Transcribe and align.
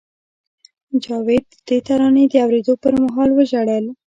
جاوید 1.03 1.45
د 1.51 1.55
دې 1.67 1.77
ترانې 1.87 2.25
د 2.29 2.33
اورېدو 2.45 2.73
پر 2.83 2.93
مهال 3.03 3.29
وژړل 3.33 3.85